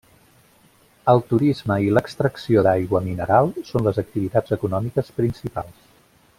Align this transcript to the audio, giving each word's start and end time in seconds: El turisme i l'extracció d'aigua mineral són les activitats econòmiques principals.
El 1.11 1.21
turisme 1.33 1.77
i 1.89 1.91
l'extracció 1.97 2.65
d'aigua 2.69 3.03
mineral 3.11 3.53
són 3.73 3.87
les 3.89 4.03
activitats 4.07 4.59
econòmiques 4.59 5.17
principals. 5.21 5.89